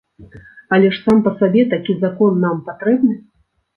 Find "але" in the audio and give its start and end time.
0.77-0.87